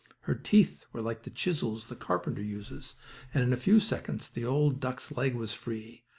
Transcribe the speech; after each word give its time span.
Her 0.21 0.33
teeth 0.33 0.87
were 0.91 1.01
like 1.03 1.21
the 1.21 1.29
chisels 1.29 1.85
the 1.85 1.95
carpenter 1.95 2.41
uses 2.41 2.95
and 3.35 3.43
in 3.43 3.53
a 3.53 3.55
few 3.55 3.79
seconds 3.79 4.29
the 4.31 4.45
old 4.45 4.79
duck's 4.79 5.11
leg 5.11 5.35
was 5.35 5.53
free. 5.53 6.01